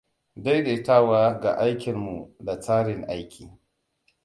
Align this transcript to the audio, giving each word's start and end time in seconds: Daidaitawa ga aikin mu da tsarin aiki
Daidaitawa 0.43 1.19
ga 1.41 1.51
aikin 1.63 1.97
mu 2.03 2.35
da 2.45 2.53
tsarin 2.61 3.03
aiki 3.11 3.45